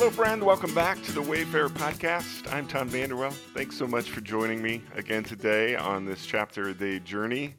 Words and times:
Hello, 0.00 0.10
friend. 0.10 0.42
Welcome 0.42 0.74
back 0.74 1.02
to 1.02 1.12
the 1.12 1.20
Wayfarer 1.20 1.68
Podcast. 1.68 2.50
I'm 2.50 2.66
Tom 2.66 2.88
Vanderwell. 2.88 3.34
Thanks 3.52 3.76
so 3.76 3.86
much 3.86 4.08
for 4.08 4.22
joining 4.22 4.62
me 4.62 4.80
again 4.94 5.22
today 5.22 5.76
on 5.76 6.06
this 6.06 6.24
chapter 6.24 6.70
of 6.70 6.78
the 6.78 7.00
journey. 7.00 7.54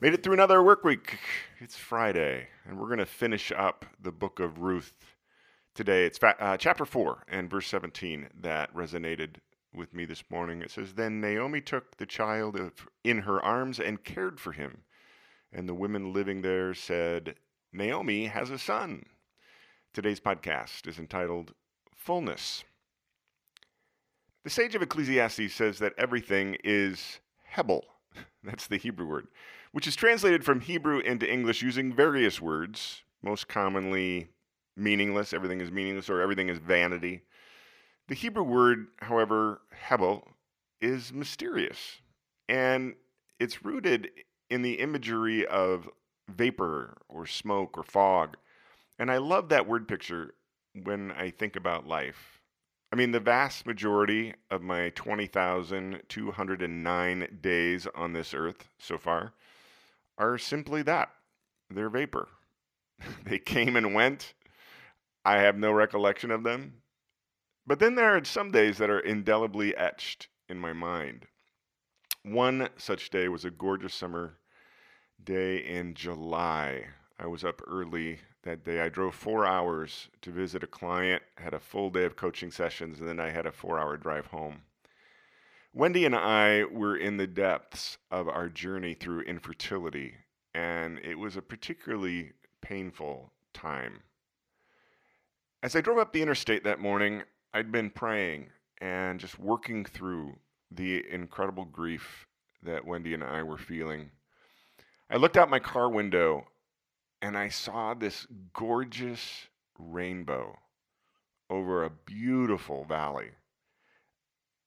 Made 0.00 0.14
it 0.14 0.22
through 0.22 0.32
another 0.32 0.62
work 0.62 0.82
week. 0.82 1.18
It's 1.58 1.76
Friday, 1.76 2.48
and 2.64 2.78
we're 2.78 2.86
going 2.86 3.00
to 3.00 3.04
finish 3.04 3.52
up 3.54 3.84
the 4.00 4.10
book 4.10 4.40
of 4.40 4.60
Ruth 4.60 4.94
today. 5.74 6.06
It's 6.06 6.16
fa- 6.16 6.42
uh, 6.42 6.56
chapter 6.56 6.86
4 6.86 7.24
and 7.28 7.50
verse 7.50 7.66
17 7.66 8.30
that 8.40 8.74
resonated 8.74 9.36
with 9.74 9.92
me 9.92 10.06
this 10.06 10.24
morning. 10.30 10.62
It 10.62 10.70
says, 10.70 10.94
Then 10.94 11.20
Naomi 11.20 11.60
took 11.60 11.98
the 11.98 12.06
child 12.06 12.58
of, 12.58 12.72
in 13.04 13.18
her 13.18 13.44
arms 13.44 13.78
and 13.78 14.02
cared 14.02 14.40
for 14.40 14.52
him. 14.52 14.84
And 15.52 15.68
the 15.68 15.74
women 15.74 16.14
living 16.14 16.40
there 16.40 16.72
said, 16.72 17.34
Naomi 17.74 18.24
has 18.24 18.48
a 18.48 18.58
son. 18.58 19.04
Today's 19.94 20.20
podcast 20.20 20.86
is 20.86 20.98
entitled 20.98 21.54
Fullness. 21.98 22.64
The 24.44 24.50
sage 24.50 24.74
of 24.74 24.82
Ecclesiastes 24.82 25.52
says 25.52 25.78
that 25.80 25.92
everything 25.98 26.56
is 26.64 27.20
Hebel. 27.44 27.84
That's 28.42 28.66
the 28.66 28.78
Hebrew 28.78 29.06
word, 29.06 29.28
which 29.72 29.86
is 29.86 29.96
translated 29.96 30.44
from 30.44 30.60
Hebrew 30.60 31.00
into 31.00 31.30
English 31.30 31.60
using 31.60 31.92
various 31.92 32.40
words, 32.40 33.02
most 33.22 33.48
commonly 33.48 34.28
meaningless, 34.76 35.34
everything 35.34 35.60
is 35.60 35.70
meaningless, 35.70 36.08
or 36.08 36.22
everything 36.22 36.48
is 36.48 36.58
vanity. 36.58 37.22
The 38.06 38.14
Hebrew 38.14 38.44
word, 38.44 38.86
however, 39.00 39.60
Hebel, 39.72 40.26
is 40.80 41.12
mysterious, 41.12 42.00
and 42.48 42.94
it's 43.38 43.64
rooted 43.64 44.10
in 44.48 44.62
the 44.62 44.74
imagery 44.74 45.46
of 45.46 45.90
vapor 46.28 46.96
or 47.08 47.26
smoke 47.26 47.76
or 47.76 47.82
fog. 47.82 48.36
And 48.98 49.10
I 49.10 49.18
love 49.18 49.48
that 49.50 49.66
word 49.66 49.88
picture 49.88 50.34
when 50.74 51.12
I 51.12 51.30
think 51.30 51.56
about 51.56 51.86
life. 51.86 52.40
I 52.92 52.96
mean, 52.96 53.10
the 53.10 53.20
vast 53.20 53.66
majority 53.66 54.34
of 54.50 54.62
my 54.62 54.90
20,209 54.90 57.38
days 57.40 57.86
on 57.94 58.12
this 58.12 58.32
earth 58.32 58.68
so 58.78 58.96
far 58.96 59.32
are 60.16 60.38
simply 60.38 60.82
that 60.82 61.10
they're 61.70 61.90
vapor. 61.90 62.28
they 63.24 63.38
came 63.38 63.76
and 63.76 63.94
went. 63.94 64.32
I 65.24 65.38
have 65.38 65.56
no 65.56 65.72
recollection 65.72 66.30
of 66.30 66.44
them. 66.44 66.82
But 67.66 67.78
then 67.78 67.94
there 67.94 68.16
are 68.16 68.24
some 68.24 68.50
days 68.50 68.78
that 68.78 68.88
are 68.88 69.00
indelibly 69.00 69.76
etched 69.76 70.28
in 70.48 70.58
my 70.58 70.72
mind. 70.72 71.26
One 72.22 72.70
such 72.78 73.10
day 73.10 73.28
was 73.28 73.44
a 73.44 73.50
gorgeous 73.50 73.94
summer 73.94 74.38
day 75.22 75.58
in 75.58 75.92
July. 75.92 76.86
I 77.18 77.26
was 77.26 77.44
up 77.44 77.60
early 77.66 78.20
that 78.48 78.64
day. 78.64 78.80
I 78.80 78.88
drove 78.88 79.14
four 79.14 79.44
hours 79.44 80.08
to 80.22 80.30
visit 80.30 80.62
a 80.62 80.66
client, 80.66 81.22
had 81.36 81.52
a 81.52 81.60
full 81.60 81.90
day 81.90 82.04
of 82.04 82.16
coaching 82.16 82.50
sessions, 82.50 82.98
and 82.98 83.06
then 83.06 83.20
I 83.20 83.30
had 83.30 83.44
a 83.44 83.52
four 83.52 83.78
hour 83.78 83.98
drive 83.98 84.26
home. 84.26 84.62
Wendy 85.74 86.06
and 86.06 86.16
I 86.16 86.64
were 86.64 86.96
in 86.96 87.18
the 87.18 87.26
depths 87.26 87.98
of 88.10 88.26
our 88.26 88.48
journey 88.48 88.94
through 88.94 89.20
infertility, 89.20 90.14
and 90.54 90.98
it 91.00 91.16
was 91.16 91.36
a 91.36 91.42
particularly 91.42 92.32
painful 92.62 93.32
time. 93.52 94.00
As 95.62 95.76
I 95.76 95.82
drove 95.82 95.98
up 95.98 96.14
the 96.14 96.22
interstate 96.22 96.64
that 96.64 96.80
morning, 96.80 97.24
I'd 97.52 97.70
been 97.70 97.90
praying 97.90 98.48
and 98.80 99.20
just 99.20 99.38
working 99.38 99.84
through 99.84 100.36
the 100.70 101.04
incredible 101.10 101.66
grief 101.66 102.26
that 102.62 102.86
Wendy 102.86 103.12
and 103.12 103.22
I 103.22 103.42
were 103.42 103.58
feeling. 103.58 104.10
I 105.10 105.16
looked 105.16 105.36
out 105.36 105.50
my 105.50 105.58
car 105.58 105.90
window 105.90 106.46
and 107.20 107.36
I 107.36 107.48
saw 107.48 107.94
this 107.94 108.26
gorgeous 108.52 109.46
rainbow 109.78 110.58
over 111.50 111.84
a 111.84 111.90
beautiful 111.90 112.84
valley. 112.84 113.30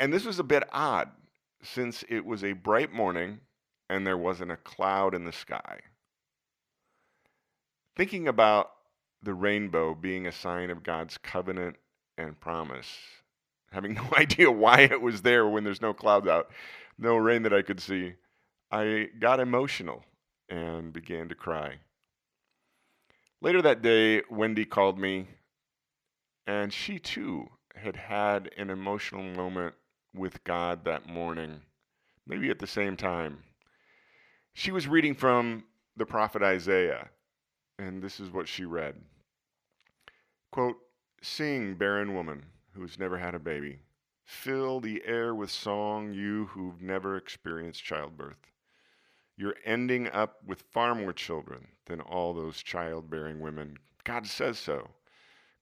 And 0.00 0.12
this 0.12 0.24
was 0.24 0.38
a 0.38 0.44
bit 0.44 0.64
odd 0.72 1.10
since 1.62 2.04
it 2.08 2.24
was 2.24 2.44
a 2.44 2.52
bright 2.52 2.92
morning 2.92 3.40
and 3.88 4.06
there 4.06 4.18
wasn't 4.18 4.52
a 4.52 4.56
cloud 4.56 5.14
in 5.14 5.24
the 5.24 5.32
sky. 5.32 5.80
Thinking 7.96 8.28
about 8.28 8.70
the 9.22 9.34
rainbow 9.34 9.94
being 9.94 10.26
a 10.26 10.32
sign 10.32 10.70
of 10.70 10.82
God's 10.82 11.16
covenant 11.18 11.76
and 12.18 12.38
promise. 12.38 12.98
Having 13.70 13.94
no 13.94 14.08
idea 14.16 14.50
why 14.50 14.80
it 14.80 15.00
was 15.00 15.22
there 15.22 15.46
when 15.46 15.64
there's 15.64 15.82
no 15.82 15.94
clouds 15.94 16.26
out, 16.26 16.50
no 16.98 17.16
rain 17.16 17.42
that 17.42 17.54
I 17.54 17.62
could 17.62 17.80
see, 17.80 18.14
I 18.70 19.08
got 19.18 19.40
emotional 19.40 20.04
and 20.48 20.92
began 20.92 21.28
to 21.28 21.34
cry. 21.34 21.78
Later 23.44 23.60
that 23.60 23.82
day, 23.82 24.22
Wendy 24.30 24.64
called 24.64 24.98
me, 24.98 25.28
and 26.46 26.72
she 26.72 26.98
too 26.98 27.50
had 27.74 27.94
had 27.94 28.50
an 28.56 28.70
emotional 28.70 29.22
moment 29.22 29.74
with 30.14 30.42
God 30.44 30.86
that 30.86 31.06
morning, 31.06 31.60
maybe 32.26 32.48
at 32.48 32.58
the 32.58 32.66
same 32.66 32.96
time. 32.96 33.42
She 34.54 34.72
was 34.72 34.88
reading 34.88 35.14
from 35.14 35.64
the 35.94 36.06
prophet 36.06 36.42
Isaiah, 36.42 37.10
and 37.78 38.02
this 38.02 38.18
is 38.18 38.30
what 38.30 38.48
she 38.48 38.64
read. 38.64 38.94
Quote, 40.50 40.78
Sing, 41.20 41.74
barren 41.74 42.14
woman 42.14 42.46
who's 42.72 42.98
never 42.98 43.18
had 43.18 43.34
a 43.34 43.38
baby. 43.38 43.78
Fill 44.24 44.80
the 44.80 45.02
air 45.04 45.34
with 45.34 45.50
song, 45.50 46.14
you 46.14 46.46
who've 46.46 46.80
never 46.80 47.18
experienced 47.18 47.84
childbirth. 47.84 48.53
You're 49.36 49.56
ending 49.64 50.08
up 50.08 50.38
with 50.46 50.62
far 50.70 50.94
more 50.94 51.12
children 51.12 51.68
than 51.86 52.00
all 52.00 52.32
those 52.32 52.62
childbearing 52.62 53.40
women. 53.40 53.78
God 54.04 54.26
says 54.26 54.58
so. 54.58 54.90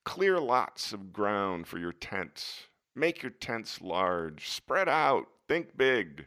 Clear 0.05 0.39
lots 0.39 0.93
of 0.93 1.13
ground 1.13 1.67
for 1.67 1.79
your 1.79 1.93
tents. 1.93 2.67
Make 2.95 3.23
your 3.23 3.31
tents 3.31 3.81
large. 3.81 4.49
Spread 4.49 4.89
out. 4.89 5.27
Think 5.49 5.77
big. 5.77 6.27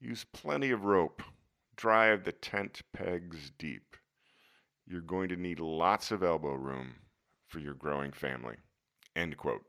Use 0.00 0.24
plenty 0.32 0.70
of 0.70 0.84
rope. 0.84 1.22
Drive 1.76 2.24
the 2.24 2.32
tent 2.32 2.82
pegs 2.92 3.50
deep. 3.58 3.96
You're 4.86 5.00
going 5.00 5.28
to 5.28 5.36
need 5.36 5.60
lots 5.60 6.10
of 6.10 6.22
elbow 6.22 6.54
room 6.54 6.94
for 7.46 7.58
your 7.58 7.74
growing 7.74 8.12
family. 8.12 8.56
End 9.14 9.36
quote. 9.36 9.64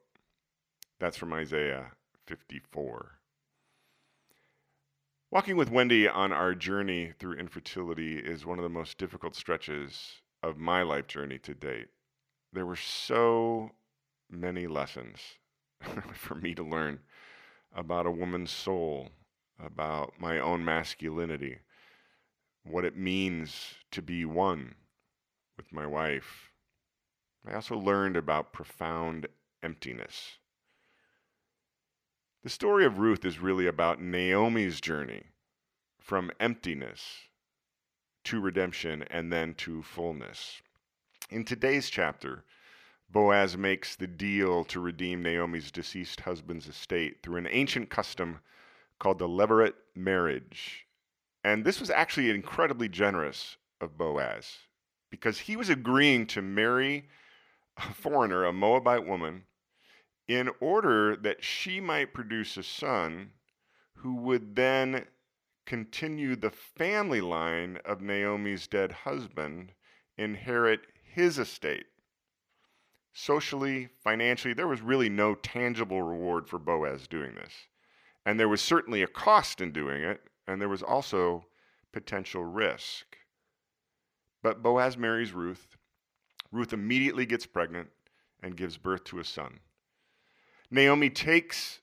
That's 0.99 1.17
from 1.17 1.33
Isaiah 1.33 1.91
54. 2.27 3.11
Walking 5.33 5.57
with 5.57 5.71
Wendy 5.71 6.07
on 6.07 6.31
our 6.31 6.53
journey 6.53 7.11
through 7.17 7.39
infertility 7.39 8.19
is 8.19 8.45
one 8.45 8.59
of 8.59 8.63
the 8.63 8.69
most 8.69 8.99
difficult 8.99 9.35
stretches 9.35 10.21
of 10.43 10.59
my 10.59 10.83
life 10.83 11.07
journey 11.07 11.39
to 11.39 11.55
date. 11.55 11.87
There 12.51 12.67
were 12.67 12.75
so 12.75 13.71
many 14.29 14.67
lessons 14.67 15.17
for 16.13 16.35
me 16.35 16.53
to 16.53 16.61
learn 16.61 16.99
about 17.75 18.05
a 18.05 18.11
woman's 18.11 18.51
soul, 18.51 19.09
about 19.59 20.13
my 20.19 20.37
own 20.37 20.63
masculinity, 20.63 21.57
what 22.63 22.85
it 22.85 22.95
means 22.95 23.73
to 23.89 24.03
be 24.03 24.25
one 24.25 24.75
with 25.57 25.73
my 25.73 25.87
wife, 25.87 26.51
I 27.47 27.55
also 27.55 27.75
learned 27.75 28.17
about 28.17 28.53
profound 28.53 29.25
emptiness. 29.63 30.37
The 32.43 32.49
story 32.49 32.83
of 32.83 32.99
Ruth 32.99 33.23
is 33.23 33.39
really 33.39 33.67
about 33.67 34.01
Naomi's 34.01 34.81
journey 34.81 35.23
from 35.97 36.29
emptiness 36.41 37.29
to 38.25 38.41
redemption 38.41 39.03
and 39.03 39.31
then 39.31 39.53
to 39.55 39.81
fullness. 39.81 40.61
In 41.29 41.45
today's 41.45 41.89
chapter, 41.89 42.43
Boaz 43.09 43.55
makes 43.55 43.95
the 43.95 44.07
deal 44.07 44.65
to 44.65 44.81
redeem 44.81 45.23
Naomi's 45.23 45.71
deceased 45.71 46.19
husband's 46.19 46.67
estate 46.67 47.23
through 47.23 47.37
an 47.37 47.47
ancient 47.49 47.89
custom 47.89 48.39
called 48.99 49.19
the 49.19 49.27
levirate 49.29 49.75
marriage. 49.95 50.85
And 51.45 51.63
this 51.63 51.79
was 51.79 51.89
actually 51.89 52.29
incredibly 52.29 52.89
generous 52.89 53.55
of 53.79 53.97
Boaz 53.97 54.57
because 55.09 55.39
he 55.39 55.55
was 55.55 55.69
agreeing 55.69 56.27
to 56.27 56.41
marry 56.41 57.07
a 57.77 57.93
foreigner, 57.93 58.43
a 58.43 58.51
Moabite 58.51 59.07
woman, 59.07 59.45
in 60.33 60.49
order 60.59 61.15
that 61.15 61.43
she 61.43 61.79
might 61.79 62.13
produce 62.13 62.57
a 62.57 62.63
son 62.63 63.31
who 63.95 64.15
would 64.15 64.55
then 64.55 65.05
continue 65.65 66.35
the 66.35 66.49
family 66.49 67.21
line 67.21 67.77
of 67.85 68.01
Naomi's 68.01 68.67
dead 68.67 68.91
husband, 68.91 69.71
inherit 70.17 70.81
his 71.03 71.39
estate. 71.39 71.85
Socially, 73.13 73.87
financially, 74.03 74.53
there 74.53 74.67
was 74.67 74.81
really 74.81 75.09
no 75.09 75.35
tangible 75.35 76.01
reward 76.01 76.49
for 76.49 76.59
Boaz 76.59 77.07
doing 77.07 77.35
this. 77.35 77.53
And 78.25 78.39
there 78.39 78.49
was 78.49 78.61
certainly 78.61 79.03
a 79.03 79.07
cost 79.07 79.61
in 79.61 79.71
doing 79.71 80.03
it, 80.03 80.21
and 80.47 80.59
there 80.59 80.69
was 80.69 80.83
also 80.83 81.45
potential 81.91 82.43
risk. 82.43 83.17
But 84.41 84.63
Boaz 84.63 84.97
marries 84.97 85.31
Ruth, 85.31 85.77
Ruth 86.51 86.73
immediately 86.73 87.25
gets 87.25 87.45
pregnant 87.45 87.89
and 88.41 88.57
gives 88.57 88.77
birth 88.77 89.03
to 89.05 89.19
a 89.19 89.23
son. 89.23 89.59
Naomi 90.71 91.09
takes 91.09 91.79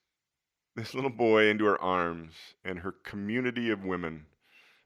this 0.76 0.94
little 0.94 1.10
boy 1.10 1.48
into 1.48 1.64
her 1.64 1.80
arms, 1.80 2.32
and 2.64 2.78
her 2.80 2.92
community 2.92 3.70
of 3.70 3.84
women 3.84 4.26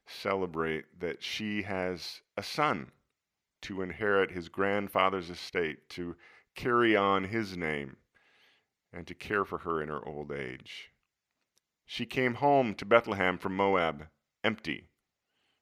celebrate 0.07 0.99
that 0.99 1.23
she 1.23 1.63
has 1.63 2.21
a 2.37 2.43
son 2.43 2.91
to 3.61 3.81
inherit 3.81 4.31
his 4.31 4.49
grandfather's 4.49 5.29
estate, 5.29 5.89
to 5.89 6.15
carry 6.55 6.95
on 6.95 7.25
his 7.25 7.57
name 7.57 7.97
and 8.93 9.07
to 9.07 9.13
care 9.13 9.43
for 9.43 9.59
her 9.59 9.81
in 9.81 9.89
her 9.89 10.05
old 10.07 10.31
age. 10.31 10.91
She 11.85 12.05
came 12.05 12.35
home 12.35 12.73
to 12.75 12.85
Bethlehem 12.85 13.37
from 13.37 13.55
Moab 13.55 14.07
empty, 14.43 14.89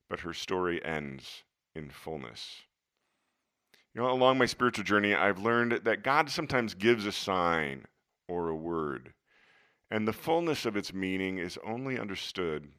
but 0.09 0.21
her 0.21 0.33
story 0.33 0.83
ends 0.83 1.44
in 1.75 1.89
fullness. 1.89 2.63
You 3.94 4.01
know, 4.01 4.12
along 4.12 4.38
my 4.38 4.45
spiritual 4.45 4.83
journey, 4.83 5.13
I've 5.13 5.39
learned 5.39 5.81
that 5.83 6.03
God 6.03 6.29
sometimes 6.29 6.74
gives 6.74 7.06
a 7.06 7.12
sign 7.12 7.86
or 8.28 8.50
a 8.50 8.56
word, 8.56 9.14
and 9.90 10.08
the 10.08 10.14
fullness 10.14 10.66
of 10.66 10.75
its 10.75 10.94
meaning 10.94 11.38
is 11.38 11.58
only 11.64 12.00
understood 12.00 12.72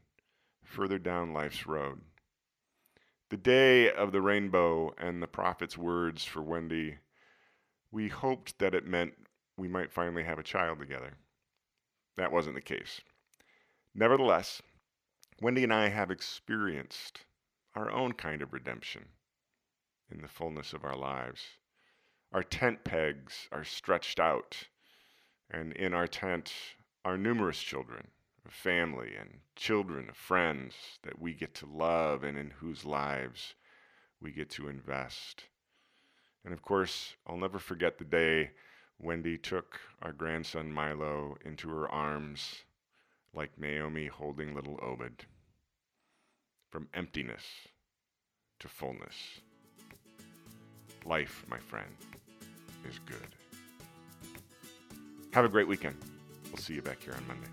further 0.62 0.99
down 0.99 1.32
life's 1.32 1.67
road. 1.67 2.00
The 3.31 3.37
day 3.37 3.93
of 3.93 4.12
the 4.12 4.23
rainbow 4.23 4.94
and 4.99 5.23
the 5.23 5.26
prophet's 5.26 5.79
words 5.79 6.25
for 6.25 6.43
Wendy, 6.43 6.99
we 7.91 8.08
hoped 8.08 8.58
that 8.58 8.75
it 8.75 8.87
meant 8.87 9.14
we 9.56 9.69
might 9.69 9.93
finally 9.93 10.25
have 10.25 10.38
a 10.38 10.43
child 10.43 10.79
together. 10.79 11.14
That 12.17 12.32
wasn't 12.32 12.55
the 12.55 12.61
case. 12.61 13.00
Nevertheless, 13.94 14.62
Wendy 15.41 15.64
and 15.64 15.73
I 15.73 15.88
have 15.88 16.11
experienced 16.11 17.20
our 17.75 17.91
own 17.91 18.12
kind 18.12 18.43
of 18.43 18.52
redemption 18.52 19.06
in 20.11 20.20
the 20.20 20.29
fullness 20.29 20.73
of 20.73 20.85
our 20.85 20.96
lives. 20.96 21.43
Our 22.32 22.43
tent 22.43 22.85
pegs 22.85 23.49
are 23.52 23.64
stretched 23.64 24.20
out, 24.20 24.69
and 25.54 25.72
in 25.74 25.94
our 25.94 26.08
tent 26.08 26.52
are 27.04 27.16
numerous 27.16 27.60
children, 27.60 28.08
family, 28.48 29.12
and 29.18 29.38
children 29.54 30.08
of 30.08 30.16
friends 30.16 30.74
that 31.04 31.20
we 31.20 31.32
get 31.32 31.54
to 31.54 31.66
love 31.66 32.24
and 32.24 32.36
in 32.36 32.50
whose 32.50 32.84
lives 32.84 33.54
we 34.20 34.32
get 34.32 34.50
to 34.50 34.68
invest. 34.68 35.44
And 36.44 36.52
of 36.52 36.62
course, 36.62 37.14
I'll 37.26 37.36
never 37.36 37.58
forget 37.58 37.98
the 37.98 38.04
day 38.04 38.50
Wendy 39.00 39.38
took 39.38 39.78
our 40.02 40.12
grandson 40.12 40.72
Milo 40.72 41.36
into 41.44 41.68
her 41.68 41.88
arms 41.88 42.62
like 43.32 43.58
Naomi 43.58 44.06
holding 44.06 44.54
little 44.54 44.78
Obed. 44.82 45.24
From 46.70 46.88
emptiness 46.94 47.44
to 48.58 48.66
fullness. 48.66 49.14
Life, 51.04 51.44
my 51.48 51.58
friend, 51.58 51.94
is 52.88 52.98
good. 53.06 53.44
Have 55.34 55.44
a 55.44 55.48
great 55.48 55.66
weekend. 55.66 55.96
We'll 56.52 56.58
see 56.58 56.75
you 56.75 56.82
back 56.82 57.02
here 57.02 57.12
on 57.12 57.26
Monday. 57.26 57.48